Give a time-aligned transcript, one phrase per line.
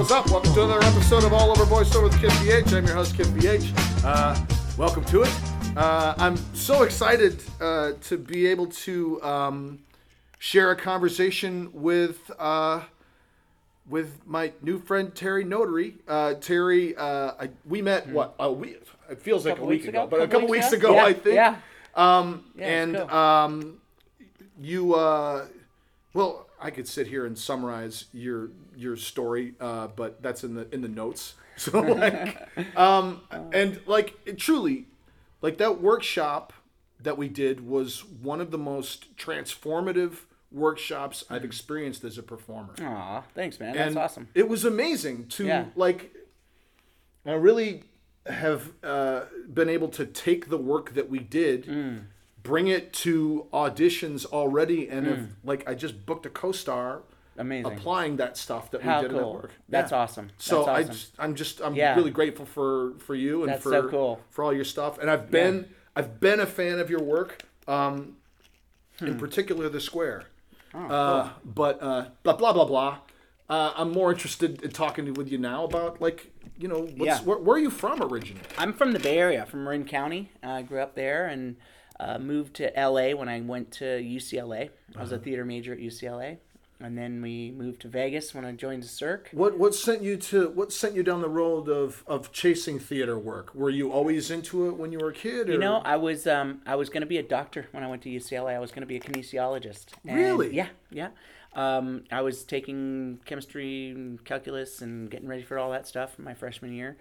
[0.00, 0.30] what's up?
[0.30, 2.72] Welcome to another episode of All Over Boys Voiceover with Kiff VH.
[2.74, 3.70] I'm your host, Kiff VH.
[4.02, 4.34] Uh,
[4.78, 5.40] welcome to it.
[5.76, 9.80] Uh, I'm so excited uh, to be able to um,
[10.38, 12.80] share a conversation with uh,
[13.90, 15.96] with my new friend Terry Notary.
[16.08, 18.82] Uh, Terry, uh, I, we met what a week.
[19.10, 20.06] It feels like a week ago, ago?
[20.10, 20.88] but a Couple couple weeks weeks ago?
[20.92, 21.34] ago, Yeah, I think.
[21.34, 21.56] yeah.
[21.94, 23.10] Um, Yeah, and cool.
[23.10, 23.78] um,
[24.62, 25.44] you, uh,
[26.14, 28.48] well, I could sit here and summarize your
[28.80, 31.34] your story, uh, but that's in the in the notes.
[31.56, 32.38] So like,
[32.74, 33.20] um,
[33.52, 34.86] and like it truly,
[35.42, 36.54] like that workshop
[37.02, 42.74] that we did was one of the most transformative workshops I've experienced as a performer.
[42.80, 43.74] Aw, thanks, man.
[43.74, 44.28] That's And awesome.
[44.34, 45.64] It was amazing to Yeah.
[45.76, 46.14] like.
[47.26, 47.82] I really
[48.24, 52.04] have uh, been able to take the work that we did, Mm.
[52.42, 57.02] bring it to auditions already, and have, like I just booked a co-star.
[57.40, 57.72] Amazing.
[57.72, 59.32] Applying that stuff that How we did at cool.
[59.34, 59.52] work.
[59.68, 59.98] That's Yeah.
[59.98, 60.30] awesome.
[60.38, 60.92] So That's I awesome.
[60.92, 61.94] just, I'm just I'm Yeah.
[61.96, 64.20] really grateful for for you and That's for so cool.
[64.30, 64.98] for all your stuff.
[64.98, 68.16] And I've been I've been a fan of your work, um,
[69.00, 70.24] in particular the square.
[70.72, 70.86] Hmm.
[70.90, 72.98] Oh, uh, But uh, blah blah blah blah.
[73.48, 77.18] Uh, I'm more interested in talking with you now about like you know what's, Yeah.
[77.22, 78.44] where, where are you from originally?
[78.58, 80.30] I'm from the Bay Area, from Marin County.
[80.42, 81.56] I grew up there and
[81.98, 84.68] uh, moved to LA when I went to UCLA.
[84.96, 85.24] I was a Uh-huh.
[85.24, 86.38] theater major at UCLA.
[86.82, 89.28] And then we moved to Vegas when I joined the Cirque.
[89.32, 93.18] What what sent you to what sent you down the road of, of chasing theater
[93.18, 93.54] work?
[93.54, 95.50] Were you always into it when you were a kid?
[95.50, 95.52] Or?
[95.52, 98.00] You know, I was um, I was going to be a doctor when I went
[98.02, 98.54] to UCLA.
[98.54, 99.86] I was going to be a kinesiologist.
[100.06, 100.54] And- Really?
[100.54, 101.08] Yeah, yeah.
[101.54, 106.32] Um, I was taking chemistry and calculus and getting ready for all that stuff my
[106.32, 106.96] freshman year,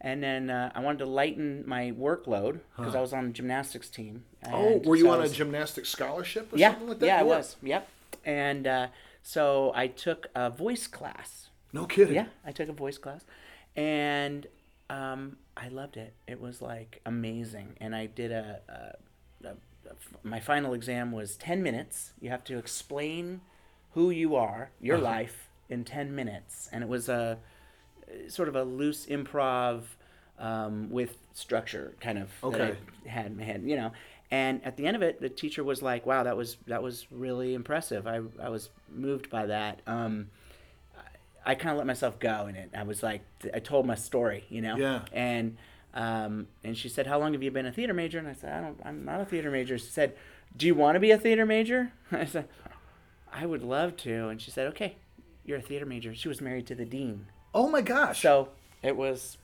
[0.00, 3.88] and then uh, I wanted to lighten my workload because I was on the gymnastics
[3.88, 4.24] team.
[4.52, 7.06] oh, were you so on a was- gymnastics scholarship or yeah, something like that?
[7.06, 7.56] yeah, I was.
[7.62, 7.88] Yep.
[8.26, 8.86] And uh,
[9.24, 11.48] so I took a voice class.
[11.72, 12.14] No kidding.
[12.14, 13.24] Yeah, I took a voice class,
[13.74, 14.46] and
[14.90, 16.14] um, I loved it.
[16.28, 21.36] It was like amazing, and I did a, a, a, a my final exam was
[21.36, 22.12] ten minutes.
[22.20, 23.40] You have to explain
[23.94, 25.04] who you are, your Uh-huh.
[25.04, 27.38] life, in ten minutes, and it was a
[28.28, 29.82] sort of a loose improv
[30.38, 32.30] um, with structure, kind of.
[32.44, 32.76] Okay.
[33.06, 33.92] Had in you know.
[34.30, 37.06] And at the end of it, the teacher was like, "Wow, that was that was
[37.10, 38.06] really impressive.
[38.06, 40.28] I I was moved by that." Um,
[41.46, 42.70] I kind of let myself go in it.
[42.74, 44.76] I was like, I told my story, you know.
[44.76, 45.02] Yeah.
[45.12, 45.56] And
[45.92, 48.52] um, and she said, "How long have you been a theater major?" And I said,
[48.52, 48.80] "I don't.
[48.84, 50.14] I'm not a theater major." She said,
[50.56, 52.48] "Do you want to be a theater major?" I said,
[53.32, 54.96] "I would love to." And she said, "Okay,
[55.44, 58.22] you're a theater major." She was married to the dean, Oh my gosh.
[58.22, 58.48] so
[58.82, 59.36] it was.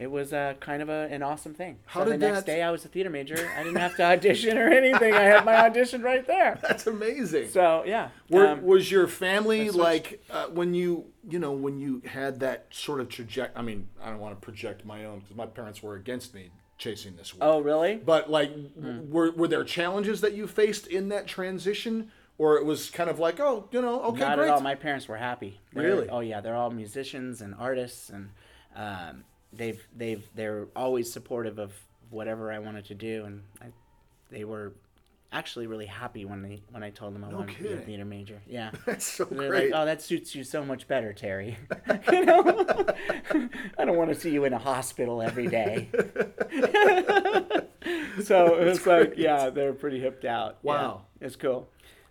[0.00, 1.78] It was uh, kind of a, an awesome thing.
[1.84, 3.36] How so the did next that- day I was a theater major.
[3.56, 5.12] I didn't have to audition or anything.
[5.12, 6.58] I had my audition right there.
[6.62, 7.50] That's amazing.
[7.50, 8.08] So yeah.
[8.30, 12.66] Were, um, was your family like uh, when you you know when you had that
[12.70, 13.54] sort of trajectory?
[13.58, 16.50] I mean, I don't want to project my own because my parents were against me
[16.78, 17.42] chasing this work.
[17.42, 17.96] oh really?
[17.96, 22.88] But like, were were there challenges that you faced in that transition, or it was
[22.88, 24.48] kind of like, oh, you know, okay, Not great.
[24.48, 24.60] at all.
[24.62, 25.60] My parents were happy.
[25.74, 26.08] They're- Really?
[26.08, 28.30] Oh yeah, they're all musicians and artists, and
[28.74, 31.72] um, they've they've they're always supportive of
[32.10, 33.66] whatever I wanted to do, and I,
[34.30, 34.72] they were
[35.32, 38.04] actually really happy when they when I told them I wanted to be a theater
[38.04, 38.42] major.
[38.48, 38.70] Yeah.
[38.84, 39.70] That's so They're great.
[39.70, 41.56] like, oh, that suits you so much better, Terry.
[42.12, 42.42] you know,
[43.78, 45.88] I don't want to see you in a hospital every day.
[48.24, 50.58] so it was like, yeah, they're pretty hipped out.
[50.62, 51.02] Yeah, Wow.
[51.20, 51.68] it's cool.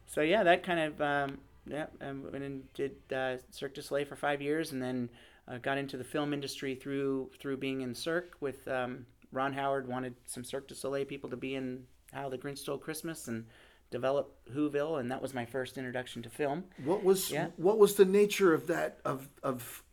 [0.07, 4.05] So yeah, that kind of um, yeah, I went and did uh, Cirque du Soleil
[4.05, 5.09] for five years, and then
[5.49, 9.87] uh, got into the film industry through through being in Cirque with um, Ron Howard.
[9.87, 11.83] Wanted some Cirque du Soleil people to be in
[12.13, 13.45] How the Grinch Stole Christmas and
[13.91, 16.63] develop Whoville, and that was my first introduction to film.
[16.83, 17.47] What was Yeah.
[17.57, 19.83] what was the nature of that of of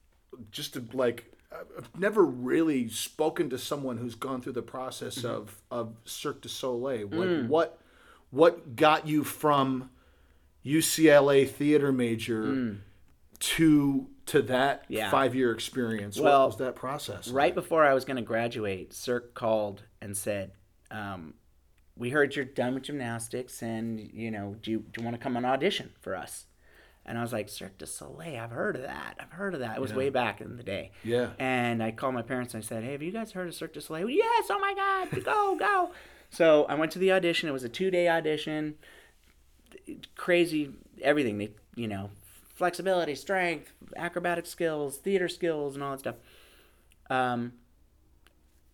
[0.51, 1.33] just to like
[1.79, 5.27] I've never really spoken to someone who's gone through the process Mm-hmm.
[5.29, 7.09] of of Cirque du Soleil.
[7.09, 7.49] Like Mm.
[7.49, 7.79] what
[8.31, 9.89] what got you from
[10.65, 12.77] UCLA theater major
[13.39, 14.85] to to that.
[14.89, 15.11] Yeah.
[15.11, 16.19] five year experience?
[16.19, 17.29] Well, what was that process?
[17.29, 17.55] Right like?
[17.55, 20.53] before I was going to graduate, Cirque called and said,
[20.91, 21.35] um,
[21.97, 25.23] "We heard you're done with gymnastics, and you know, do you, do you want to
[25.23, 26.47] come on audition for us?"
[27.05, 29.17] And I was like, "Cirque du Soleil, I've heard of that.
[29.21, 29.77] I've heard of that.
[29.77, 31.31] It was way back in the day." Yeah.
[31.39, 33.75] And I called my parents and I said, "Hey, have you guys heard of Cirque
[33.75, 34.47] du Soleil?" Yes.
[34.51, 35.93] Oh my God, go go.
[36.31, 37.49] So I went to the audition.
[37.49, 38.75] It was a two day audition.
[40.17, 41.39] Crazy everything.
[41.39, 42.11] They you know
[42.57, 46.17] flexibility, strength, acrobatic skills, theater skills, and all that stuff.
[47.09, 47.53] Um,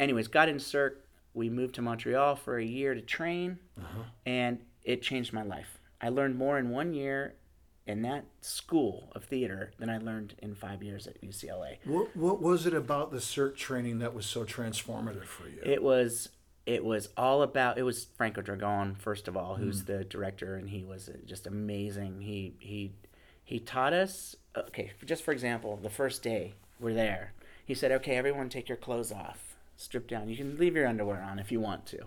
[0.01, 1.05] anyways, got in Cirque.
[1.35, 3.59] We moved to Montreal for a year to train,
[4.25, 5.79] and it changed my life.
[6.01, 7.35] I learned more in one year
[7.87, 11.79] in that school of theater than I learned in five years at UCLA.
[11.85, 15.61] What, what was it about the Cirque training that was so transformative for you?
[15.65, 16.29] It was
[16.65, 20.69] it was all about it was Franco Dragone first of all, who's the director, and
[20.69, 22.21] he was just amazing.
[22.21, 22.93] He he
[23.53, 24.35] he taught us.
[24.57, 27.35] Okay, just for example, the first day we're there,
[27.67, 30.31] he said, "Okay, everyone, take your clothes off, strip down.
[30.31, 32.07] You can leave your underwear on if you want to."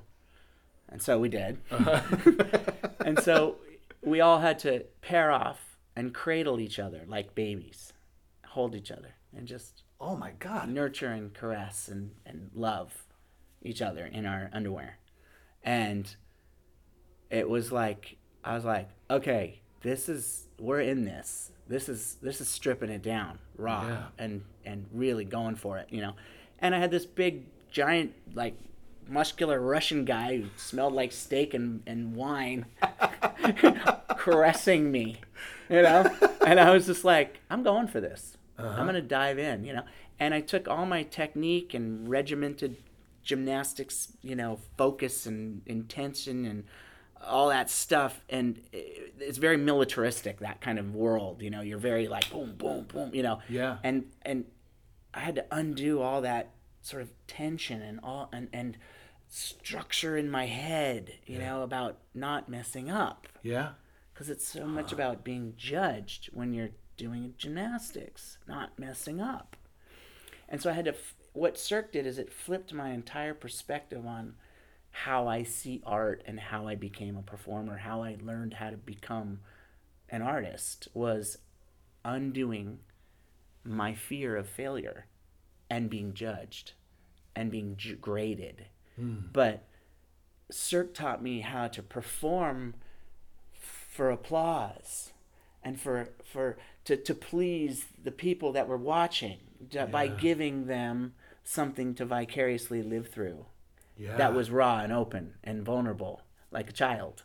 [0.89, 1.59] And so we did.
[3.05, 3.57] and so
[4.01, 7.93] we all had to pair off and cradle each other like babies,
[8.47, 10.69] hold each other, and just oh my God.
[10.69, 13.05] nurture and caress and, and love
[13.61, 14.97] each other in our underwear.
[15.63, 16.15] And
[17.29, 21.51] it was like I was like, okay, this is we're in this.
[21.67, 24.03] This is this is stripping it down raw Yeah.
[24.17, 26.13] and and really going for it, you know.
[26.59, 28.55] And I had this big giant like
[29.07, 32.65] muscular Russian guy who smelled like steak and, and wine
[34.17, 35.17] caressing me,
[35.69, 36.09] you know?
[36.45, 38.37] And I was just like, I'm going for this.
[38.57, 38.67] Uh-huh.
[38.67, 39.83] I'm going to dive in, you know?
[40.19, 42.77] And I took all my technique and regimented
[43.23, 46.63] gymnastics, you know, focus and intention and
[47.23, 48.21] all that stuff.
[48.29, 51.61] And it's very militaristic, that kind of world, you know?
[51.61, 53.39] You're very like boom, boom, boom, you know?
[53.49, 53.77] Yeah.
[53.83, 54.45] And, and
[55.13, 56.51] I had to undo all that
[56.81, 58.77] sort of tension and all, and, and,
[59.27, 63.69] structure in my head, you know, about not messing up Yeah.
[64.13, 69.57] because it's so much about being judged when you're doing gymnastics, not messing up.
[70.47, 70.91] And so I had to.
[70.91, 74.35] F- what Cirque did is it flipped my entire perspective on
[75.03, 78.77] how I see art and how I became a performer, how I learned how to
[78.77, 79.39] become
[80.07, 81.39] an artist was
[82.05, 82.79] undoing
[83.65, 85.07] my fear of failure
[85.69, 86.73] and being judged
[87.35, 88.67] and being graded.
[88.95, 89.15] Hmm.
[89.33, 89.67] But
[90.49, 92.75] Cirque taught me how to perform
[93.51, 95.11] for applause
[95.61, 99.39] and for for to, to please the people that were watching
[99.69, 103.45] ju- by giving them something to vicariously live through
[103.97, 104.17] Yeah.
[104.17, 106.21] that was raw and open and vulnerable
[106.51, 107.23] like a child.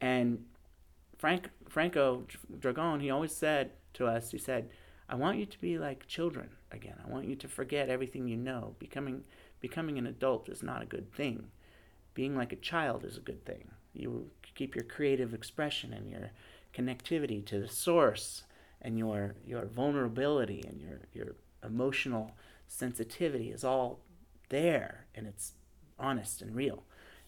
[0.00, 0.44] And
[1.18, 2.26] frank Franco
[2.58, 4.70] Dragone he always said to us he said
[5.08, 6.96] i want you to be like children again.
[7.04, 8.74] I want you to forget everything you know.
[8.78, 9.24] Becoming
[9.60, 11.48] becoming an adult is not a good thing.
[12.14, 13.70] Being like a child is a good thing.
[13.92, 16.30] You keep your creative expression and your
[16.74, 18.44] connectivity to the source
[18.80, 21.34] and your your vulnerability and your your
[21.64, 22.32] emotional
[22.68, 24.00] sensitivity is all
[24.48, 25.52] there and it's
[26.00, 26.82] honest and real.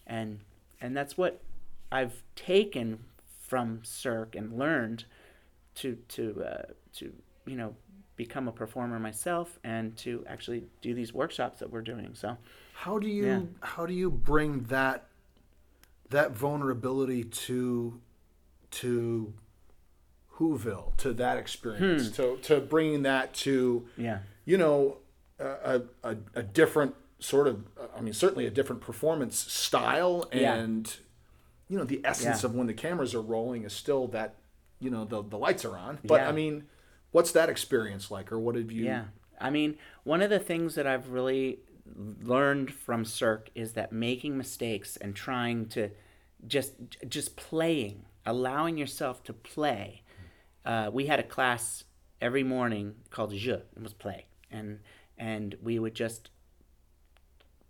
[0.07, 0.41] And
[0.81, 1.41] and that's what
[1.91, 3.05] I've taken
[3.47, 5.05] from Cirque and learned
[5.77, 6.63] to to uh,
[6.97, 7.13] to
[7.47, 7.75] you know
[8.17, 12.11] become a performer myself and to actually do these workshops that we're doing.
[12.15, 12.37] So
[12.75, 13.41] How do you Yeah.
[13.63, 15.07] how do you bring that
[16.11, 18.01] that vulnerability to
[18.71, 19.33] to
[20.39, 22.13] Whoville to that experience Hmm.
[22.15, 24.21] to to bringing that to yeah.
[24.45, 24.99] you know
[25.39, 27.65] a, a, a different sort of
[27.97, 30.55] I mean certainly a different performance style Yeah.
[30.55, 30.97] and
[31.69, 32.49] you know the essence Yeah.
[32.51, 34.35] of when the cameras are rolling is still that
[34.81, 36.29] you know the the lights are on but Yeah.
[36.29, 36.65] I mean
[37.13, 39.05] what's that experience like or what have you Yeah.
[39.41, 41.59] I mean, one of the things that I've really
[42.23, 45.91] learned from Cirque is that making mistakes and trying to
[46.47, 46.75] just
[47.09, 50.03] just playing, allowing yourself to play.
[50.65, 51.85] Uh, we had a class
[52.21, 53.51] every morning called Je.
[53.51, 54.79] It was play, and
[55.19, 56.31] and we would just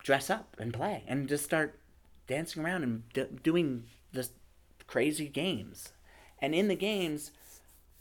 [0.02, 1.78] dress up and play and just start
[2.26, 4.30] dancing around and d- doing this
[4.87, 5.92] crazy games.
[6.40, 7.30] And in the games,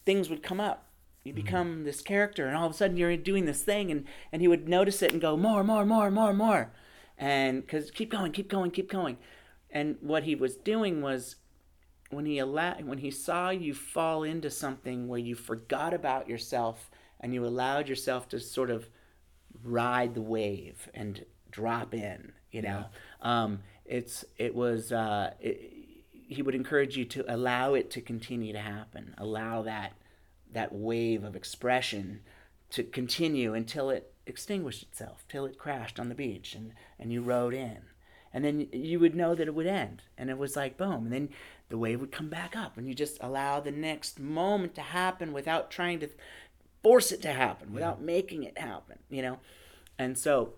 [0.06, 0.88] things would come up.
[1.24, 1.44] You mm-hmm.
[1.44, 4.48] become this character, and all of a sudden you're doing this thing, and, and he
[4.48, 6.72] would notice it and go, more, more, more, more, more.
[7.18, 9.18] And because keep going, keep going, keep going.
[9.70, 11.36] And what he was doing was
[12.10, 16.90] when he allowed, when he saw you fall into something where you forgot about yourself
[17.20, 18.90] and you allowed yourself to sort of
[19.64, 22.86] ride the wave and drop in, you know,
[23.22, 25.74] um, it's, it was, uh, it,
[26.14, 29.94] he would encourage you to allow it to continue to happen, allow that
[30.54, 32.22] that wave of expression
[32.70, 37.22] to continue until it extinguished itself, till it crashed on the beach and, and you
[37.22, 37.80] rode in.
[38.34, 40.04] And then you would know that it would end.
[40.18, 41.06] And it was like boom.
[41.06, 41.30] And then
[41.70, 45.34] the wave would come back up and you just allow the next moment to happen
[45.34, 46.10] without trying to
[46.82, 49.40] force it to happen, without making it happen, you know?
[50.00, 50.54] And so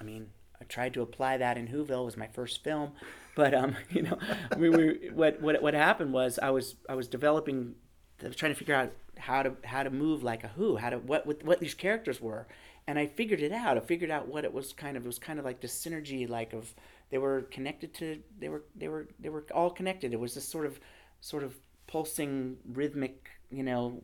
[0.00, 0.30] I mean,
[0.60, 2.04] I tried to apply that in Whoville.
[2.04, 2.92] Was my first film,
[3.34, 4.18] but um, you know,
[4.56, 7.74] we what what what happened was I was I was developing,
[8.22, 10.90] I was trying to figure out how to how to move like a Who, how
[10.90, 12.46] to what what, what these characters were,
[12.86, 13.76] and I figured it out.
[13.76, 15.04] I figured out what it was kind of.
[15.04, 16.74] It was kind of like the synergy, like of
[17.10, 20.12] they were connected to they were they were they were all connected.
[20.12, 20.80] It was this sort of
[21.20, 24.02] sort of pulsing rhythmic, you know,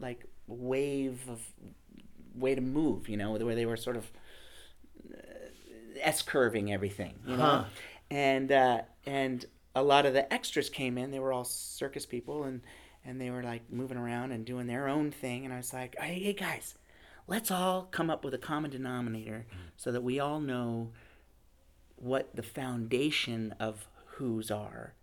[0.00, 1.40] like wave of
[2.34, 4.10] way to move, you know, the way they were sort of
[6.00, 7.64] S curving everything, you know, Huh.
[8.10, 11.10] and uh, and a lot of the extras came in.
[11.10, 12.62] They were all circus people, and
[13.04, 15.44] and they were like moving around and doing their own thing.
[15.44, 16.74] And I was like, hey, hey guys,
[17.26, 20.90] let's all come up with a common denominator so that we all know
[21.96, 23.86] what the foundation of
[24.16, 24.94] who's are.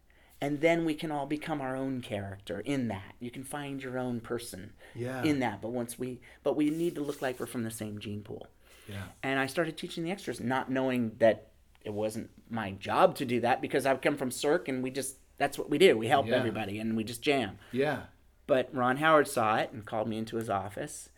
[0.41, 3.15] And then we can all become our own character in that.
[3.21, 5.23] You can find your own person Yeah.
[5.23, 5.61] in that.
[5.61, 8.47] But once we, but we need to look like we're from the same gene pool.
[8.87, 9.03] Yeah.
[9.21, 11.49] And I started teaching the extras, not knowing that
[11.83, 15.17] it wasn't my job to do that because I've come from Cirque and we just,
[15.37, 15.97] that's what we do.
[15.97, 16.35] We help Yeah.
[16.35, 17.57] everybody and we just jam.
[17.71, 18.03] Yeah.
[18.47, 21.09] But Ron Howard saw it and called me into his office.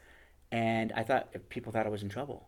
[0.52, 2.48] And I thought people thought I was in trouble.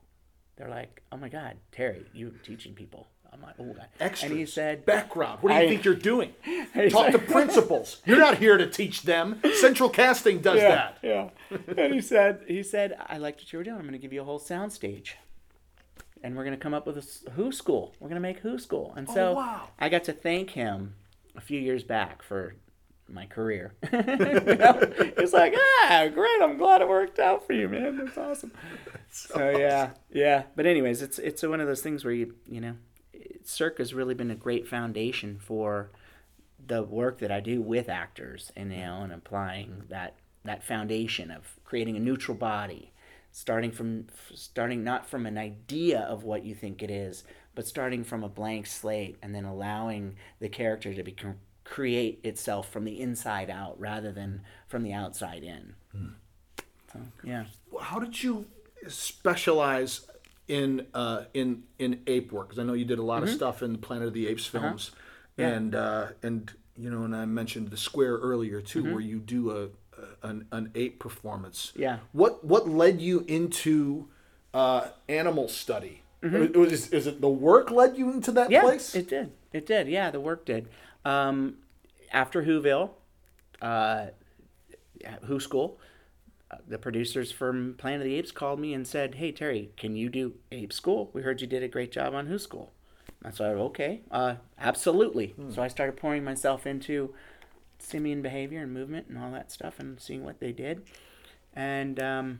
[0.55, 3.07] They're like, "Oh my God, Terry, you're teaching people."
[3.43, 4.29] I'm "Oh God." Extras.
[4.31, 5.39] And he said, background.
[5.41, 6.33] What do you I- think you're doing?
[6.89, 8.01] Talk to principals.
[8.05, 9.41] You're not here to teach them.
[9.55, 10.97] Central Casting does that.
[11.01, 11.29] Yeah.
[11.77, 13.77] and he said, he said, I liked what you were doing.
[13.77, 15.17] I'm going to give you a whole sound stage.
[16.23, 17.93] And we're going to come up with a Who school.
[17.99, 18.93] We're going to make Who school.
[18.97, 19.69] And so Oh, wow.
[19.79, 20.95] I got to thank him
[21.35, 22.55] a few years back for
[23.07, 23.73] my career.
[23.93, 24.79] you know?
[24.81, 26.41] It's like, ah, great.
[26.41, 27.97] I'm glad it worked out for you, man.
[27.97, 28.51] That's awesome.
[29.09, 30.43] So, yeah, yeah.
[30.55, 32.73] But anyways, it's it's one of those things where you you know,
[33.47, 35.91] Cirque has really been a great foundation for
[36.65, 41.31] the work that I do with actors and you know and applying that that foundation
[41.31, 42.91] of creating a neutral body
[43.31, 47.23] starting from starting not from an idea of what you think it is
[47.55, 51.15] but starting from a blank slate and then allowing the character to be
[51.63, 55.73] create itself from the inside out rather than from the outside in.
[55.91, 56.07] Hmm.
[56.91, 57.45] So, yeah.
[57.81, 58.45] How did you
[58.87, 60.07] specialize
[60.47, 62.49] in uh, in in ape work?
[62.49, 64.45] Because I know you did a lot of stuff in the Planet of the Apes
[64.45, 64.91] films,
[65.37, 69.51] and uh, and you know, and I mentioned the Square earlier too, where you do
[69.51, 71.71] a, a an, an ape performance.
[71.75, 71.99] Yeah.
[72.11, 74.07] What what led you into
[74.53, 76.03] uh, animal study?
[76.23, 78.95] Is, is it the work led you into that yeah place?
[78.95, 80.67] it did it did yeah the work did
[81.05, 81.57] um,
[82.11, 82.89] after whoville
[83.61, 84.07] uh,
[85.25, 85.79] who school
[86.67, 90.09] the producers from planet of the apes called me and said hey terry can you
[90.09, 92.71] do ape school we heard you did a great job on who school
[93.23, 97.13] And so i said okay uh, absolutely so i started pouring myself into
[97.79, 100.83] simian behavior and movement and all that stuff and seeing what they did
[101.53, 102.39] and um,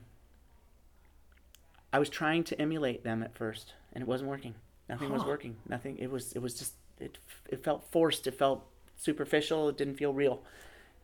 [1.91, 4.53] I was trying to emulate them at first, and it wasn't working.
[4.87, 5.55] Nothing was working.
[5.67, 5.97] Nothing.
[5.97, 6.33] It was.
[6.33, 6.73] It was just.
[6.99, 7.17] It.
[7.49, 8.27] It felt forced.
[8.27, 9.69] It felt superficial.
[9.69, 10.43] It didn't feel real.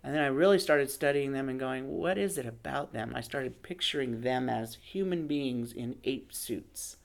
[0.03, 3.13] And then I really started studying them and going, what is it about them?
[3.15, 6.97] I started picturing them as human beings in ape suits,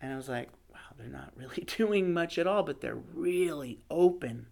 [0.00, 3.80] and I was like, wow, they're not really doing much at all, but they're really
[3.90, 4.46] open,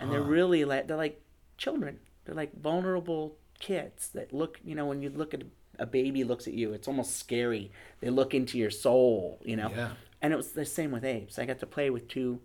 [0.00, 1.20] and they're really like they're like
[1.58, 1.98] children.
[2.24, 4.58] They're like vulnerable kids that look.
[4.64, 5.42] You know, when you look at
[5.78, 7.70] a baby looks at you, it's almost scary.
[8.00, 9.70] They look into your soul, you know.
[9.70, 9.90] Yeah.
[10.20, 11.38] And it was the same with apes.
[11.38, 12.40] I got to play with two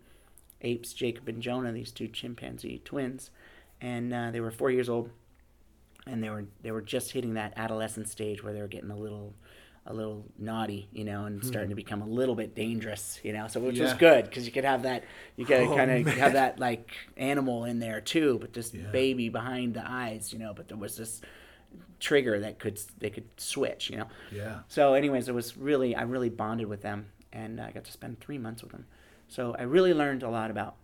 [0.61, 3.31] apes, Jacob and Jonah, these two chimpanzee twins,
[3.83, 5.11] and uh, they were four years old,
[6.05, 8.97] and they were they were just hitting that adolescent stage where they were getting a
[8.97, 9.33] little
[9.85, 13.47] a little naughty, you know, and starting to become a little bit dangerous, you know.
[13.47, 15.05] So which was good because you could have that
[15.37, 18.83] you could Oh, kind of have that like animal in there too, but this Yeah.
[18.91, 20.53] baby behind the eyes, you know.
[20.53, 21.21] But there was this
[21.99, 24.07] trigger that could they could switch, you know.
[24.31, 24.59] Yeah.
[24.67, 28.19] So, anyways, it was really I really bonded with them, and I got to spend
[28.19, 28.85] three months with them.
[29.27, 30.75] So I really learned a lot about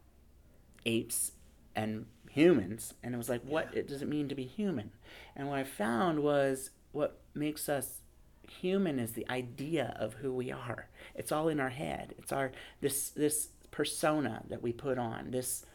[0.85, 1.31] apes
[1.75, 4.91] and humans, and it was like, what it does it mean to be human?
[5.36, 8.01] And what I found was what makes us
[8.48, 10.88] human is the idea of who we are.
[11.15, 12.15] It's all in our head.
[12.17, 15.65] It's our this this persona that we put on, this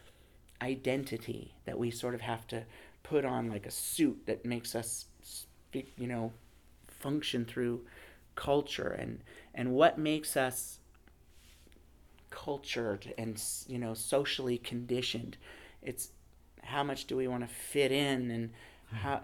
[0.62, 2.64] identity that we sort of have to
[3.02, 6.32] put on like a suit that makes us speak, you know,
[6.88, 7.82] function through
[8.34, 9.20] culture and
[9.54, 10.78] and what makes us
[12.30, 15.36] cultured and you know socially conditioned
[15.82, 16.08] it's
[16.64, 18.50] how much do we want to fit in and
[18.92, 19.20] how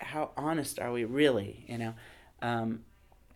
[0.00, 1.94] how honest are we really you know?
[2.42, 2.80] Um,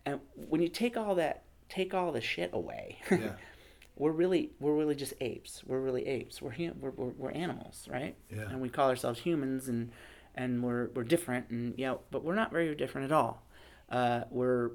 [0.05, 3.33] and when you take all that take all the shit away Yeah.
[3.95, 5.61] we're really we're really just apes.
[5.65, 6.41] We're really apes.
[6.41, 8.15] We're hum- we're, we're, we're animals right?
[8.29, 8.43] Yeah.
[8.49, 9.91] and we call ourselves humans and
[10.35, 13.45] and we're we're different and yeah but we're not very different at all.
[13.89, 14.71] Uh, we're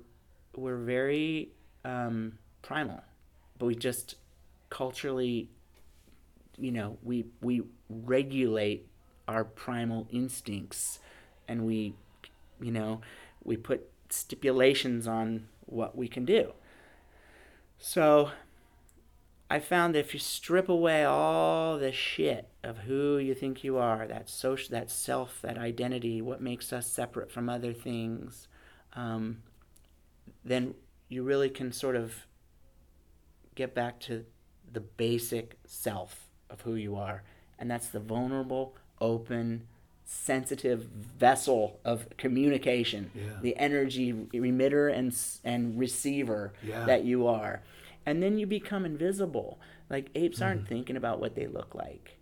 [0.57, 1.51] we're very
[1.85, 3.03] um, primal
[3.59, 4.15] but we just
[4.71, 5.49] culturally
[6.59, 8.87] you know we we regulate
[9.27, 10.99] our primal instincts
[11.47, 11.95] and we
[12.61, 13.01] you know
[13.45, 16.53] we put stipulations on what we can do.
[17.79, 18.31] So
[19.51, 23.79] I found that if you strip away all the shit of who you think you
[23.79, 28.49] are, that social, that self, that identity, what makes us separate from other things,
[28.95, 29.39] um,
[30.45, 30.75] then
[31.09, 32.27] you really can sort of
[33.55, 34.25] get back to
[34.71, 37.23] the basic self of who you are,
[37.59, 39.67] and that's the vulnerable, open,
[40.05, 43.39] sensitive vessel of communication, Yeah.
[43.43, 45.15] the energy emitter and
[45.45, 46.87] and receiver Yeah.
[46.87, 47.63] that you are,
[48.07, 49.59] and then you become invisible.
[49.91, 52.17] Like apes aren't thinking about what they look like.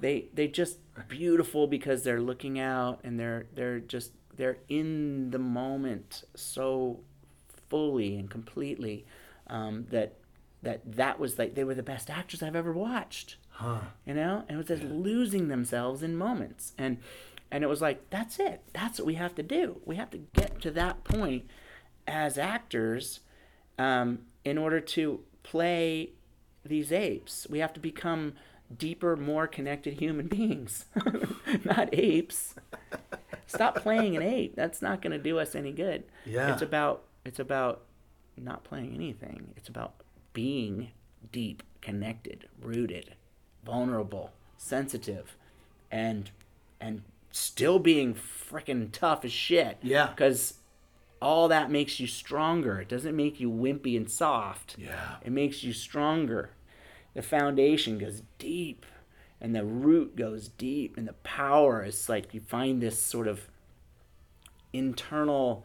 [0.00, 5.38] They they just beautiful because they're looking out and they're they're just they're in the
[5.38, 7.00] moment so
[7.68, 9.04] fully and completely
[9.46, 10.14] um, that
[10.64, 13.36] that that was like they were the best actors I've ever watched.
[13.50, 13.78] Huh.
[14.04, 14.44] you know?
[14.48, 16.72] And it was just losing themselves in moments.
[16.76, 16.98] And
[17.50, 18.62] and it was like that's it.
[18.72, 19.80] That's what we have to do.
[19.84, 21.44] We have to get to that point
[22.06, 23.20] as actors
[23.78, 26.10] um, in order to play
[26.64, 27.46] these apes.
[27.48, 28.34] We have to become
[28.76, 30.86] deeper more connected human beings
[31.64, 32.54] not apes.
[33.46, 34.56] Stop playing an ape.
[34.56, 36.04] That's not going to do us any good.
[36.24, 36.52] Yeah.
[36.52, 37.82] it's about it's about
[38.36, 39.52] not playing anything.
[39.56, 39.94] It's about
[40.34, 40.90] being
[41.32, 43.14] deep connected rooted
[43.64, 45.36] vulnerable sensitive
[45.90, 46.30] and
[46.80, 50.08] and still being freaking tough as shit Yeah.
[50.08, 50.54] because
[51.22, 55.16] all that makes you stronger it doesn't make you wimpy and soft Yeah.
[55.24, 56.50] it makes you stronger
[57.14, 58.84] the foundation goes deep
[59.40, 63.48] and the root goes deep and the power is like you find this sort of
[64.72, 65.64] internal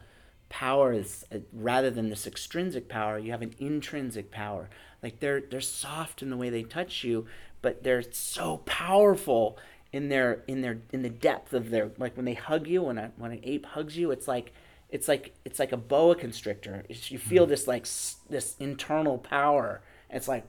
[0.49, 4.69] power is uh, rather than this extrinsic power you have an intrinsic power.
[5.03, 7.25] Like they're they're soft in the way they touch you
[7.61, 9.57] but they're so powerful
[9.91, 12.97] in their in their in the depth of their like when they hug you when
[12.97, 14.53] a when an ape hugs you it's like
[14.89, 16.83] it's like it's like a boa constrictor.
[16.89, 19.81] It's- you feel this like s- this internal power.
[20.09, 20.45] It's like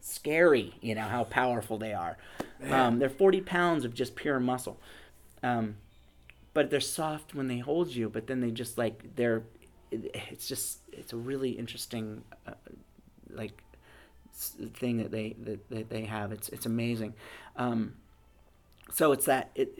[0.00, 2.16] scary you know how powerful they are.
[2.70, 4.80] Um, they're 40 pounds of just pure muscle.
[5.42, 5.76] Um,
[6.54, 9.42] but they're soft when they hold you but then they just like they're
[9.90, 12.52] it's just it's a really interesting uh,
[13.30, 13.62] like
[14.34, 16.32] thing that they that, that they have.
[16.32, 17.14] It's it's amazing.
[17.56, 17.94] Um,
[18.92, 19.72] so it's that it,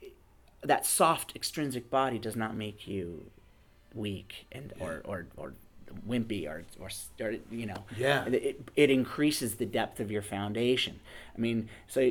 [0.00, 0.14] it
[0.62, 3.30] that soft extrinsic body does not make you
[3.94, 5.54] weak and or or, or
[6.08, 6.88] wimpy or, or
[7.20, 7.84] or you know.
[7.96, 8.26] Yeah.
[8.26, 11.00] it, it increases the depth of your foundation.
[11.36, 12.10] I mean so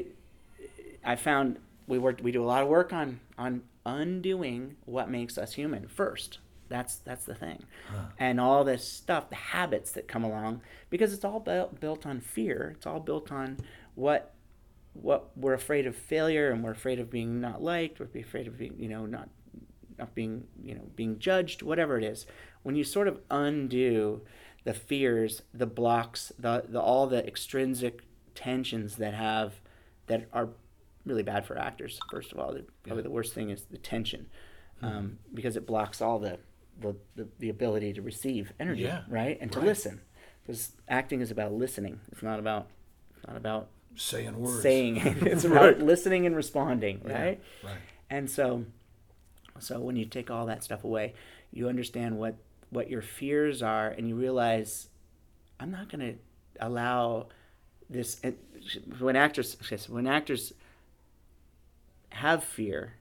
[1.04, 5.38] I found we work we do a lot of work on on undoing what makes
[5.38, 6.40] us human first.
[6.68, 7.64] That's that's the thing,
[8.18, 12.22] and all this stuff, the habits that come along, because it's all built built on
[12.22, 12.74] fear.
[12.76, 13.58] It's all built on
[13.94, 14.34] what
[14.94, 18.00] what we're afraid of failure, and we're afraid of being not liked.
[18.00, 19.30] We're afraid of being you know not
[20.00, 21.62] not being you know being judged.
[21.62, 22.26] Whatever it is,
[22.64, 24.22] when you sort of undo
[24.64, 28.02] the fears, the blocks, the, the all the extrinsic
[28.34, 29.62] tensions that have
[30.08, 30.50] that are
[31.06, 32.00] really bad for actors.
[32.12, 34.28] First of all, the, probably the worst thing is the tension,
[34.82, 36.40] um, because it blocks all the,
[36.80, 39.02] the, the, the ability to receive energy, Yeah.
[39.08, 39.68] right, and to Right.
[39.68, 40.02] listen.
[40.42, 42.00] Because acting is about listening.
[42.12, 42.68] It's not about
[43.18, 44.62] it's not about Saying words.
[44.62, 44.98] saying.
[45.22, 45.80] it's about Right.
[45.80, 47.42] listening and responding, Yeah, right?
[47.64, 47.78] Right.
[48.10, 48.66] And so,
[49.60, 51.14] so when you take all that stuff away,
[51.52, 52.36] you understand what
[52.72, 54.90] what your fears are, and you realize,
[55.60, 56.16] I'm not going to
[56.60, 57.28] allow
[57.90, 58.20] this.
[58.24, 58.36] and
[59.00, 59.56] When actors,
[59.88, 60.52] when actors
[62.16, 62.94] have fear,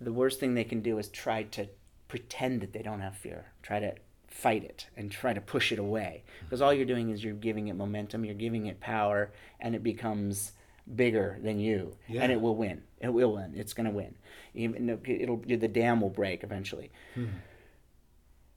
[0.00, 1.68] the worst thing they can do is try to
[2.08, 3.52] pretend that they don't have fear.
[3.62, 3.94] Try to
[4.28, 6.24] fight it and try to push it away.
[6.44, 9.82] Because all you're doing is you're giving it momentum, you're giving it power, and it
[9.82, 10.52] becomes
[10.96, 12.22] bigger than you, Yeah.
[12.22, 12.82] and it will win.
[13.00, 13.52] It will win.
[13.54, 14.14] It's going to win.
[14.54, 16.90] Even it'll the dam will break eventually.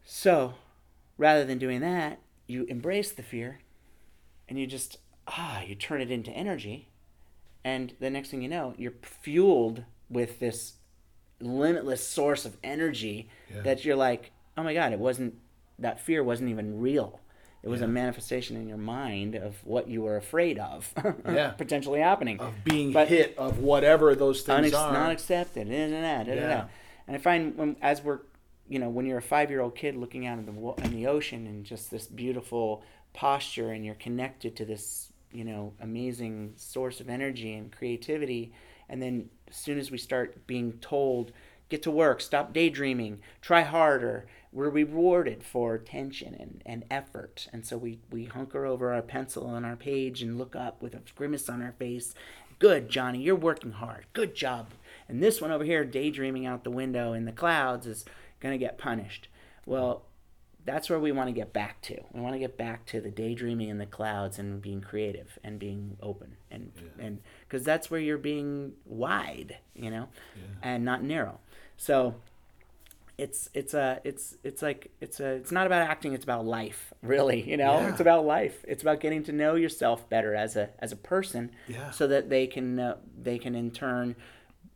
[0.03, 0.53] So,
[1.17, 3.59] rather than doing that, you embrace the fear,
[4.47, 6.89] and you just ah, you turn it into energy,
[7.65, 10.75] and the next thing you know, you're fueled with this
[11.41, 13.61] limitless source of energy Yeah.
[13.61, 15.35] that you're like, oh my god, it wasn't
[15.79, 17.19] that fear wasn't even real.
[17.61, 17.85] It was Yeah.
[17.85, 20.93] a manifestation in your mind of what you were afraid of
[21.25, 21.49] Yeah.
[21.51, 22.39] potentially happening.
[22.39, 24.93] Of being But- hit of whatever those things Unex- are.
[24.93, 25.67] not accepted.
[25.67, 26.67] Da, da, da, Yeah.
[27.07, 28.19] And I find when, as we're,
[28.69, 31.07] you know, when you're a five year old kid looking out in the in the
[31.07, 36.99] ocean and just this beautiful posture, and you're connected to this, you know, amazing source
[36.99, 38.53] of energy and creativity,
[38.89, 41.31] and then as soon as we start being told,
[41.69, 47.47] get to work, stop daydreaming, try harder, we're rewarded for attention and, and effort.
[47.51, 50.93] And so we, we hunker over our pencil on our page and look up with
[50.93, 52.13] a grimace on our face.
[52.57, 54.05] Good, Johnny, you're working hard.
[54.13, 54.69] Good job.
[55.09, 58.05] And this one over here, daydreaming out the window in the clouds, is
[58.39, 59.27] going to get punished.
[59.65, 60.03] Well,
[60.65, 61.95] that's where we want to get back to.
[62.11, 65.59] We want to get back to the daydreaming in the clouds and being creative and
[65.59, 70.07] being open and and because that's where you're being wide, you know,
[70.63, 71.39] and not narrow.
[71.77, 72.15] So
[73.17, 76.13] it's it's a it's it's like it's a it's not about acting.
[76.13, 77.49] It's about life, really.
[77.49, 77.89] You know, Yeah.
[77.89, 78.65] it's about life.
[78.67, 81.91] It's about getting to know yourself better as a as a person, Yeah.
[81.91, 84.15] so that they can uh, they can in turn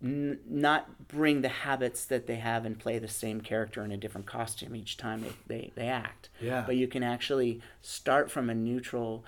[0.04, 3.98] n- not bring the habits that they have and play the same character in a
[3.98, 6.30] different costume each time they, they, they act.
[6.42, 6.64] Yeah.
[6.66, 9.26] But you can actually start from a neutral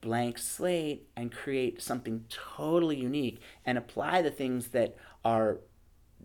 [0.00, 5.58] blank slate and create something totally unique and apply the things that are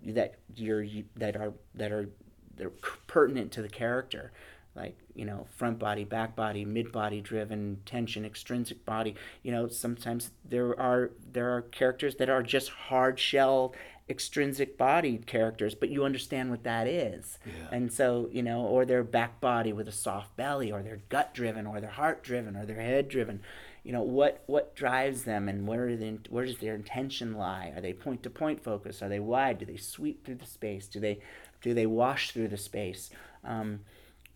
[0.06, 2.10] that you're that are that are
[2.56, 2.72] they're
[3.08, 4.32] pertinent to the character
[4.76, 9.16] like you know front body back body mid body driven tension extrinsic body.
[9.44, 13.74] You know sometimes there are there are characters that are just hard shell
[14.08, 17.40] extrinsic body characters but you understand what that is.
[17.46, 17.54] Yeah.
[17.72, 21.34] and so you know or their back body with a soft belly or they're gut
[21.34, 23.42] driven or they're heart driven or they're head driven.
[23.84, 27.72] You know what what drives them and where are the, where does their intention lie?
[27.76, 29.02] Are they point to point focus?
[29.02, 29.60] Are they wide?
[29.60, 30.88] Do they sweep through the space?
[30.88, 31.20] Do they
[31.62, 33.10] do they wash through the space?
[33.44, 33.82] Um,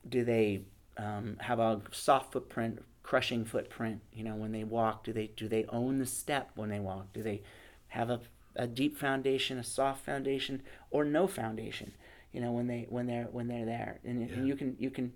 [0.07, 0.61] do they
[0.97, 4.01] um, have a soft footprint crushing footprint?
[4.13, 7.13] You know when they walk do they do they own the step when they walk?
[7.13, 7.41] Do they
[7.89, 8.21] have a,
[8.55, 11.93] a deep foundation a soft foundation or no foundation?
[12.31, 13.99] You know when they when they're when they're there.
[14.03, 15.13] And, and you can you can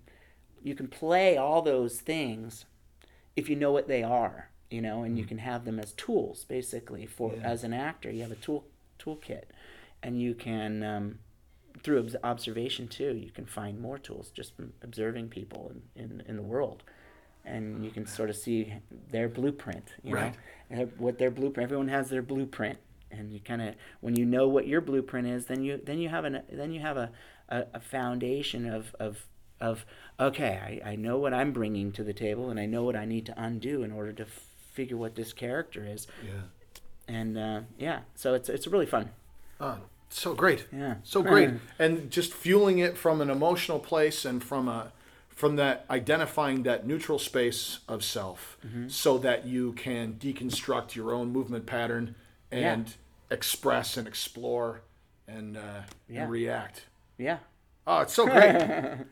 [0.62, 2.64] you can play all those things
[3.36, 6.44] if you know what they are you know and you can have them as tools
[6.44, 8.10] basically for as an actor.
[8.10, 8.64] You have a tool
[8.98, 9.44] toolkit
[10.02, 11.18] and you can um,
[11.82, 16.36] through observation too you can find more tools just from observing people in, in, in
[16.36, 16.82] the world.
[17.46, 18.72] And you can sort of see
[19.10, 20.32] their blueprint you Right.
[20.32, 20.38] know
[20.70, 22.78] and what their blueprint everyone has their blueprint.
[23.10, 26.08] And you kind of when you know what your blueprint is then you then you
[26.08, 27.10] have an then you have a,
[27.48, 29.26] a, a foundation of of
[29.60, 29.84] of
[30.18, 33.04] okay I, I know what i'm bringing to the table and i know what i
[33.04, 34.26] need to undo in order to
[34.72, 36.06] figure what this character is.
[36.24, 36.42] Yeah.
[37.06, 39.10] and uh, yeah so it's it's really fun.
[39.60, 40.66] Oh, so great.
[40.72, 40.96] Yeah.
[41.02, 41.50] So great.
[41.78, 44.92] and just fueling it from an emotional place and from a
[45.28, 48.88] from that identifying that neutral space of self Mm-hmm.
[48.88, 52.14] so that you can deconstruct your own movement pattern
[52.52, 52.94] and
[53.30, 54.82] express and explore
[55.26, 55.60] and, uh,
[56.08, 56.22] Yeah.
[56.22, 56.84] and react.
[57.18, 57.38] yeah
[57.86, 58.56] Oh, it's so great.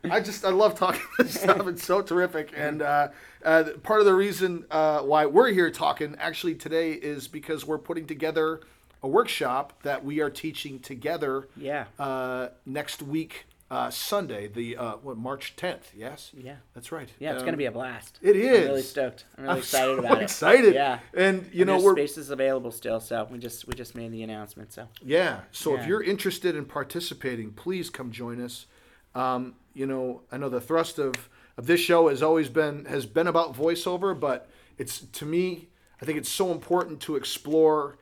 [0.11, 1.67] I just, I love talking this stuff.
[1.67, 2.53] It's so terrific.
[2.57, 3.09] And uh,
[3.45, 7.77] uh, part of the reason uh, why we're here talking actually today is because we're
[7.77, 8.61] putting together
[9.03, 11.87] a workshop that we are teaching together Yeah.
[11.99, 15.95] uh, next week, uh, Sunday, the uh, what, March 10th.
[15.97, 16.31] Yes?
[16.35, 16.57] Yeah.
[16.75, 17.09] That's right.
[17.19, 18.19] Yeah, it's Um, going to be a blast.
[18.23, 18.59] It is.
[18.61, 19.25] I'm really stoked.
[19.37, 20.23] I'm really I'm excited so about it.
[20.25, 20.75] excited.
[20.75, 20.99] Yeah.
[21.15, 21.95] And, you And know, we're.
[21.95, 24.73] spaces available still, so we just we just made the announcement.
[24.73, 25.41] So Yeah.
[25.53, 28.67] So if you're interested in participating, please come join us.
[29.15, 31.15] Um, you know, I know the thrust of,
[31.57, 35.69] of this show has always been has been about voiceover, but it's to me,
[36.01, 37.97] I think it's so important to explore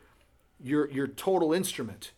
[0.63, 2.13] your your total instrument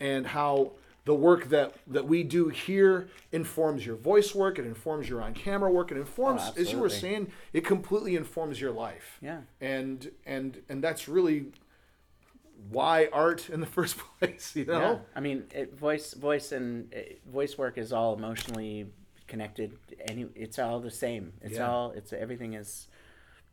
[0.00, 0.72] and how
[1.04, 5.34] the work that that we do here informs your voice work, it informs your on
[5.34, 9.18] camera work, it informs, as you were saying, it completely informs your life.
[9.22, 9.40] Yeah.
[9.60, 11.46] And and and that's really
[12.70, 14.80] why art in the first place, you know?
[14.80, 16.98] yeah, I mean, it, voice voice and uh,
[17.30, 18.86] voice work is all emotionally
[19.28, 19.78] connected.
[20.08, 21.32] Any, it's all the same.
[21.40, 21.70] It's Yeah.
[21.70, 22.88] all it's everything is.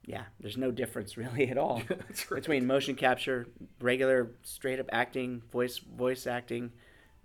[0.06, 1.82] Yeah, there's no difference really at all
[2.30, 3.48] between motion capture,
[3.80, 6.72] regular straight up acting, voice voice acting.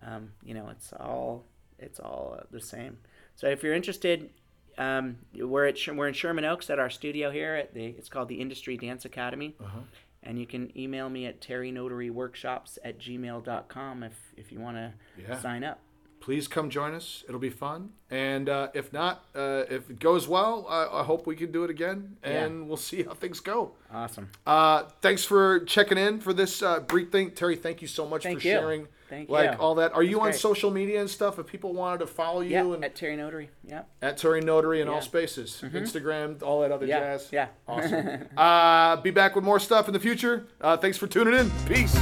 [0.02, 1.44] Um, you know, it's all
[1.78, 2.98] it's all uh, the same.
[3.36, 4.30] So if you're interested,
[4.78, 8.28] um, we're at we're in Sherman Oaks at our studio here at the it's called
[8.28, 9.80] the Industry Dance Academy, Uh-huh.
[10.22, 15.38] and you can email me at terrynotaryworkshops at gmail.com if if you want to Yeah.
[15.40, 15.80] sign up.
[16.28, 17.24] Please come join us.
[17.26, 17.88] It'll be fun.
[18.10, 21.64] And uh, if not, uh, if it goes well, I, I hope we can do
[21.64, 23.72] it again, and we'll see how things go.
[23.90, 24.28] Awesome.
[24.46, 27.56] Uh, thanks for checking in for this uh, brief thing, Terry.
[27.56, 28.52] Thank you so much Thank for you.
[28.52, 29.56] sharing, Thank like you.
[29.56, 29.94] all that.
[29.94, 30.34] Are you on great.
[30.34, 31.38] social media and stuff?
[31.38, 33.48] If people wanted to follow you Yeah, and at Terry Notary.
[33.66, 33.84] Yeah.
[34.02, 35.00] at Terry Notary in all Yeah.
[35.00, 35.06] Mm-hmm.
[35.08, 36.98] spaces, Instagram, all that other Yeah.
[37.00, 37.28] jazz.
[37.32, 37.46] Yeah.
[37.66, 38.28] Awesome.
[38.36, 40.46] uh, be back with more stuff in the future.
[40.60, 41.50] Uh, thanks for tuning in.
[41.64, 41.96] Peace.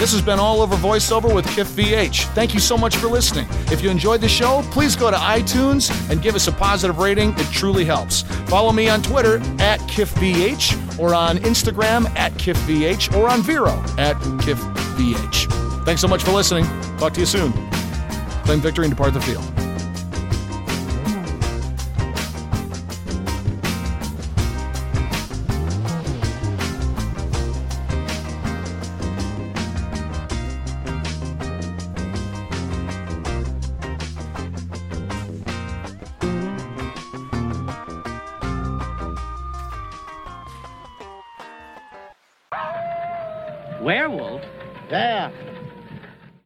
[0.00, 2.24] This has been All Over Voiceover with Kiff VH.
[2.32, 3.46] Thank you so much for listening.
[3.70, 7.34] If you enjoyed the show, please go to iTunes and give us a positive rating.
[7.36, 8.22] It truly helps.
[8.48, 14.16] Follow me on Twitter at KiffVH or on Instagram at KiffVH or on Vero at
[14.40, 15.84] KiffVH.
[15.84, 16.64] Thanks so much for listening.
[16.96, 17.52] Talk to you soon.
[18.44, 19.59] Claim victory and depart the field.